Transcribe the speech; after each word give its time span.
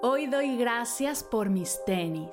Hoy 0.00 0.28
doy 0.28 0.56
gracias 0.56 1.24
por 1.24 1.50
mis 1.50 1.84
tenis. 1.84 2.30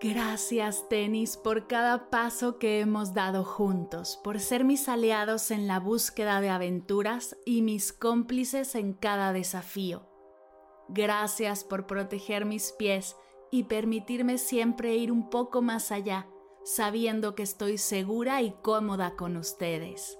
Gracias 0.00 0.88
tenis 0.88 1.36
por 1.36 1.66
cada 1.66 2.10
paso 2.10 2.60
que 2.60 2.78
hemos 2.78 3.12
dado 3.12 3.42
juntos, 3.42 4.20
por 4.22 4.38
ser 4.38 4.62
mis 4.62 4.88
aliados 4.88 5.50
en 5.50 5.66
la 5.66 5.80
búsqueda 5.80 6.40
de 6.40 6.50
aventuras 6.50 7.36
y 7.44 7.62
mis 7.62 7.92
cómplices 7.92 8.76
en 8.76 8.92
cada 8.92 9.32
desafío. 9.32 10.06
Gracias 10.88 11.64
por 11.64 11.88
proteger 11.88 12.44
mis 12.44 12.70
pies 12.70 13.16
y 13.50 13.64
permitirme 13.64 14.38
siempre 14.38 14.94
ir 14.94 15.10
un 15.10 15.28
poco 15.28 15.60
más 15.60 15.90
allá 15.90 16.28
sabiendo 16.64 17.34
que 17.34 17.42
estoy 17.42 17.78
segura 17.78 18.42
y 18.42 18.52
cómoda 18.62 19.16
con 19.16 19.36
ustedes. 19.36 20.18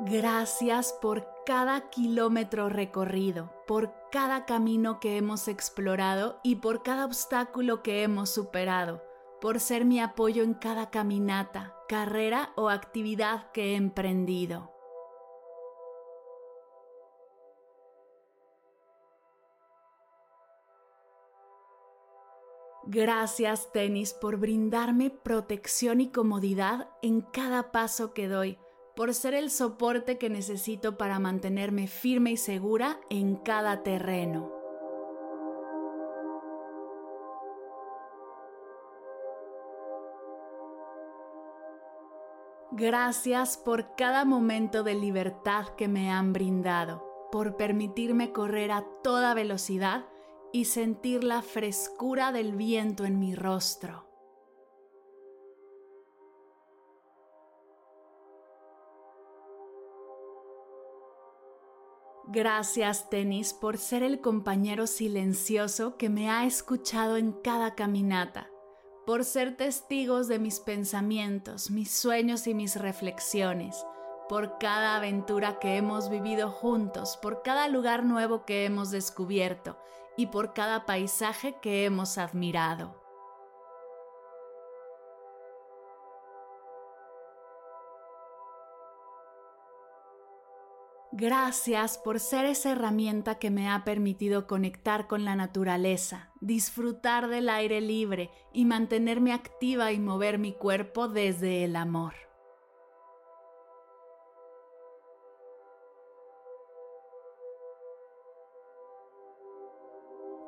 Gracias 0.00 0.92
por 1.02 1.26
cada 1.44 1.90
kilómetro 1.90 2.68
recorrido, 2.68 3.52
por 3.66 3.92
cada 4.12 4.46
camino 4.46 5.00
que 5.00 5.16
hemos 5.16 5.48
explorado 5.48 6.38
y 6.44 6.56
por 6.56 6.84
cada 6.84 7.04
obstáculo 7.04 7.82
que 7.82 8.04
hemos 8.04 8.30
superado, 8.30 9.02
por 9.40 9.58
ser 9.58 9.84
mi 9.84 9.98
apoyo 9.98 10.44
en 10.44 10.54
cada 10.54 10.90
caminata, 10.90 11.74
carrera 11.88 12.52
o 12.54 12.68
actividad 12.68 13.50
que 13.50 13.72
he 13.72 13.74
emprendido. 13.74 14.77
Gracias 22.90 23.70
tenis 23.70 24.14
por 24.14 24.38
brindarme 24.38 25.10
protección 25.10 26.00
y 26.00 26.08
comodidad 26.08 26.88
en 27.02 27.20
cada 27.20 27.70
paso 27.70 28.14
que 28.14 28.28
doy, 28.28 28.56
por 28.96 29.12
ser 29.12 29.34
el 29.34 29.50
soporte 29.50 30.16
que 30.16 30.30
necesito 30.30 30.96
para 30.96 31.18
mantenerme 31.18 31.86
firme 31.86 32.30
y 32.30 32.38
segura 32.38 32.98
en 33.10 33.36
cada 33.36 33.82
terreno. 33.82 34.50
Gracias 42.72 43.58
por 43.58 43.96
cada 43.96 44.24
momento 44.24 44.82
de 44.82 44.94
libertad 44.94 45.66
que 45.76 45.88
me 45.88 46.10
han 46.10 46.32
brindado, 46.32 47.04
por 47.30 47.58
permitirme 47.58 48.32
correr 48.32 48.72
a 48.72 48.86
toda 49.02 49.34
velocidad 49.34 50.06
y 50.52 50.64
sentir 50.64 51.24
la 51.24 51.42
frescura 51.42 52.32
del 52.32 52.54
viento 52.54 53.04
en 53.04 53.18
mi 53.18 53.34
rostro. 53.34 54.06
Gracias 62.30 63.08
tenis 63.08 63.54
por 63.54 63.78
ser 63.78 64.02
el 64.02 64.20
compañero 64.20 64.86
silencioso 64.86 65.96
que 65.96 66.10
me 66.10 66.30
ha 66.30 66.44
escuchado 66.44 67.16
en 67.16 67.32
cada 67.32 67.74
caminata, 67.74 68.50
por 69.06 69.24
ser 69.24 69.56
testigos 69.56 70.28
de 70.28 70.38
mis 70.38 70.60
pensamientos, 70.60 71.70
mis 71.70 71.90
sueños 71.90 72.46
y 72.46 72.54
mis 72.54 72.76
reflexiones 72.76 73.82
por 74.28 74.58
cada 74.58 74.96
aventura 74.96 75.58
que 75.58 75.78
hemos 75.78 76.10
vivido 76.10 76.50
juntos, 76.50 77.18
por 77.22 77.42
cada 77.42 77.66
lugar 77.66 78.04
nuevo 78.04 78.44
que 78.44 78.66
hemos 78.66 78.90
descubierto 78.90 79.78
y 80.18 80.26
por 80.26 80.52
cada 80.52 80.84
paisaje 80.84 81.54
que 81.62 81.84
hemos 81.84 82.18
admirado. 82.18 83.00
Gracias 91.12 91.98
por 91.98 92.18
ser 92.20 92.46
esa 92.46 92.72
herramienta 92.72 93.38
que 93.38 93.50
me 93.50 93.70
ha 93.70 93.84
permitido 93.84 94.46
conectar 94.46 95.06
con 95.06 95.24
la 95.24 95.36
naturaleza, 95.36 96.32
disfrutar 96.40 97.28
del 97.28 97.48
aire 97.48 97.80
libre 97.80 98.30
y 98.52 98.64
mantenerme 98.64 99.32
activa 99.32 99.92
y 99.92 100.00
mover 100.00 100.38
mi 100.38 100.52
cuerpo 100.52 101.08
desde 101.08 101.64
el 101.64 101.76
amor. 101.76 102.27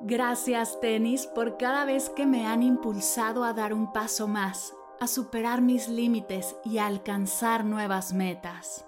Gracias 0.02 0.80
tenis 0.80 1.26
por 1.26 1.58
cada 1.58 1.84
vez 1.84 2.08
que 2.08 2.24
me 2.24 2.46
han 2.46 2.62
impulsado 2.62 3.44
a 3.44 3.52
dar 3.52 3.74
un 3.74 3.92
paso 3.92 4.26
más, 4.26 4.74
a 4.98 5.06
superar 5.06 5.60
mis 5.60 5.88
límites 5.88 6.56
y 6.64 6.78
a 6.78 6.86
alcanzar 6.86 7.66
nuevas 7.66 8.14
metas. 8.14 8.86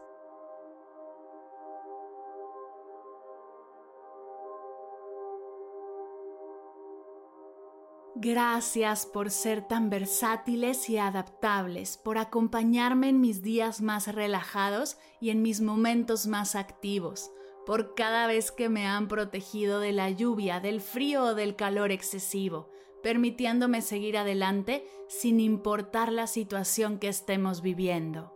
Gracias 8.14 9.04
por 9.04 9.30
ser 9.30 9.68
tan 9.68 9.90
versátiles 9.90 10.88
y 10.88 10.96
adaptables, 10.96 11.98
por 11.98 12.16
acompañarme 12.16 13.10
en 13.10 13.20
mis 13.20 13.42
días 13.42 13.82
más 13.82 14.06
relajados 14.14 14.96
y 15.20 15.28
en 15.28 15.42
mis 15.42 15.60
momentos 15.60 16.26
más 16.26 16.54
activos, 16.54 17.32
por 17.66 17.94
cada 17.94 18.26
vez 18.26 18.50
que 18.50 18.68
me 18.68 18.86
han 18.86 19.08
protegido 19.08 19.80
de 19.80 19.92
la 19.92 20.10
lluvia, 20.10 20.60
del 20.60 20.80
frío 20.80 21.24
o 21.24 21.34
del 21.34 21.56
calor 21.56 21.92
excesivo, 21.92 22.70
permitiéndome 23.02 23.82
seguir 23.82 24.16
adelante 24.16 24.86
sin 25.08 25.40
importar 25.40 26.12
la 26.12 26.26
situación 26.26 26.98
que 26.98 27.08
estemos 27.08 27.62
viviendo. 27.62 28.32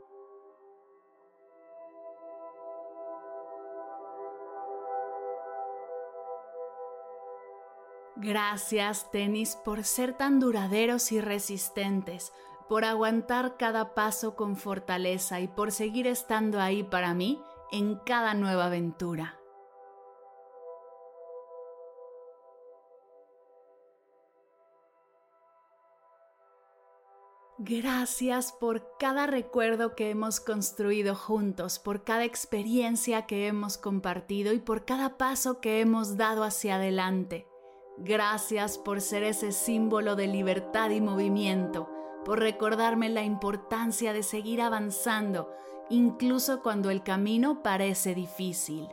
Gracias, 8.18 9.10
tenis, 9.10 9.56
por 9.56 9.84
ser 9.84 10.14
tan 10.14 10.40
duraderos 10.40 11.12
y 11.12 11.20
resistentes, 11.20 12.32
por 12.66 12.84
aguantar 12.84 13.56
cada 13.58 13.94
paso 13.94 14.34
con 14.34 14.56
fortaleza 14.56 15.40
y 15.40 15.48
por 15.48 15.70
seguir 15.70 16.06
estando 16.06 16.60
ahí 16.60 16.82
para 16.82 17.12
mí 17.12 17.40
en 17.70 17.96
cada 17.96 18.34
nueva 18.34 18.66
aventura. 18.66 19.38
Gracias 27.58 28.52
por 28.52 28.98
cada 28.98 29.26
recuerdo 29.26 29.94
que 29.96 30.10
hemos 30.10 30.40
construido 30.40 31.14
juntos, 31.14 31.78
por 31.78 32.04
cada 32.04 32.24
experiencia 32.24 33.24
que 33.24 33.46
hemos 33.46 33.78
compartido 33.78 34.52
y 34.52 34.58
por 34.58 34.84
cada 34.84 35.16
paso 35.16 35.62
que 35.62 35.80
hemos 35.80 36.18
dado 36.18 36.44
hacia 36.44 36.76
adelante. 36.76 37.46
Gracias 37.96 38.76
por 38.76 39.00
ser 39.00 39.22
ese 39.22 39.52
símbolo 39.52 40.16
de 40.16 40.26
libertad 40.26 40.90
y 40.90 41.00
movimiento, 41.00 41.88
por 42.26 42.40
recordarme 42.40 43.08
la 43.08 43.22
importancia 43.22 44.12
de 44.12 44.22
seguir 44.22 44.60
avanzando 44.60 45.50
incluso 45.90 46.62
cuando 46.62 46.90
el 46.90 47.02
camino 47.02 47.62
parece 47.62 48.14
difícil. 48.14 48.88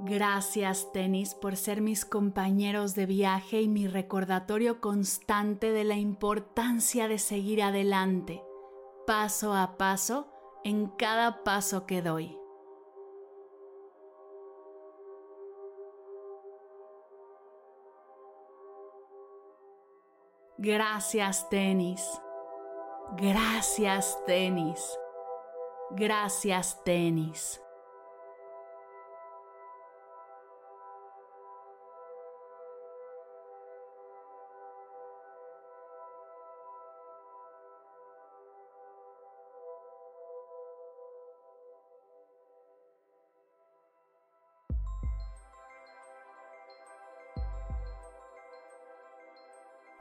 Gracias, 0.00 0.92
tenis, 0.92 1.34
por 1.34 1.56
ser 1.56 1.80
mis 1.80 2.04
compañeros 2.04 2.94
de 2.94 3.04
viaje 3.04 3.62
y 3.62 3.68
mi 3.68 3.88
recordatorio 3.88 4.80
constante 4.80 5.72
de 5.72 5.82
la 5.82 5.96
importancia 5.96 7.08
de 7.08 7.18
seguir 7.18 7.62
adelante, 7.62 8.42
paso 9.06 9.54
a 9.54 9.76
paso, 9.76 10.28
en 10.62 10.86
cada 10.86 11.42
paso 11.42 11.84
que 11.84 12.00
doy. 12.00 12.38
Gracias 20.60 21.48
tenis. 21.50 22.20
Gracias 23.16 24.18
tenis. 24.26 24.98
Gracias 25.92 26.82
tenis. 26.84 27.60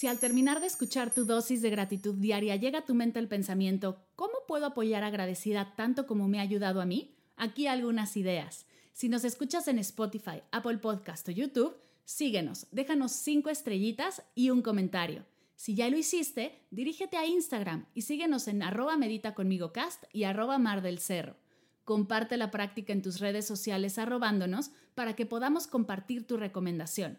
Si 0.00 0.06
al 0.06 0.18
terminar 0.18 0.60
de 0.60 0.66
escuchar 0.66 1.12
tu 1.12 1.26
dosis 1.26 1.60
de 1.60 1.68
gratitud 1.68 2.14
diaria 2.14 2.56
llega 2.56 2.78
a 2.78 2.84
tu 2.86 2.94
mente 2.94 3.18
el 3.18 3.28
pensamiento, 3.28 4.02
¿cómo 4.16 4.32
puedo 4.48 4.64
apoyar 4.64 5.04
agradecida 5.04 5.74
tanto 5.76 6.06
como 6.06 6.26
me 6.26 6.38
ha 6.38 6.42
ayudado 6.42 6.80
a 6.80 6.86
mí? 6.86 7.18
Aquí 7.36 7.66
algunas 7.66 8.16
ideas. 8.16 8.64
Si 8.94 9.10
nos 9.10 9.24
escuchas 9.24 9.68
en 9.68 9.78
Spotify, 9.78 10.40
Apple 10.52 10.78
Podcast 10.78 11.28
o 11.28 11.32
YouTube, 11.32 11.76
síguenos, 12.06 12.66
déjanos 12.70 13.12
cinco 13.12 13.50
estrellitas 13.50 14.22
y 14.34 14.48
un 14.48 14.62
comentario. 14.62 15.26
Si 15.54 15.74
ya 15.74 15.90
lo 15.90 15.98
hiciste, 15.98 16.64
dirígete 16.70 17.18
a 17.18 17.26
Instagram 17.26 17.84
y 17.92 18.00
síguenos 18.00 18.48
en 18.48 18.62
arroba 18.62 18.96
medita 18.96 19.34
conmigo 19.34 19.74
cast 19.74 20.04
y 20.14 20.24
arroba 20.24 20.56
mar 20.56 20.80
del 20.80 20.98
cerro. 20.98 21.36
Comparte 21.84 22.38
la 22.38 22.50
práctica 22.50 22.94
en 22.94 23.02
tus 23.02 23.20
redes 23.20 23.46
sociales 23.46 23.98
arrobándonos 23.98 24.70
para 24.94 25.14
que 25.14 25.26
podamos 25.26 25.66
compartir 25.66 26.26
tu 26.26 26.38
recomendación 26.38 27.18